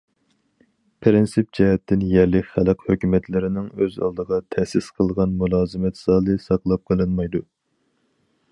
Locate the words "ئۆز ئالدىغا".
3.83-4.41